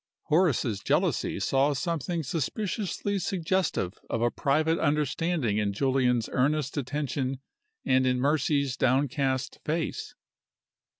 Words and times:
Horace's 0.29 0.79
jealousy 0.79 1.39
saw 1.39 1.73
something 1.73 2.23
suspiciously 2.23 3.19
suggestive 3.19 3.99
of 4.09 4.23
a 4.23 4.31
private 4.31 4.79
understanding 4.79 5.59
in 5.59 5.73
Julian's 5.73 6.27
earnest 6.31 6.75
attention 6.75 7.39
and 7.85 8.07
in 8.07 8.19
Mercy's 8.19 8.75
downcast 8.75 9.59
face. 9.63 10.15